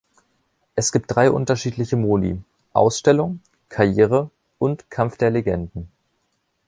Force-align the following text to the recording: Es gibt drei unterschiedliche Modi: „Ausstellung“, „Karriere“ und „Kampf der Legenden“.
Es 0.73 0.91
gibt 0.91 1.15
drei 1.15 1.29
unterschiedliche 1.29 1.95
Modi: 1.95 2.41
„Ausstellung“, 2.73 3.39
„Karriere“ 3.69 4.31
und 4.57 4.89
„Kampf 4.89 5.15
der 5.17 5.29
Legenden“. 5.29 5.91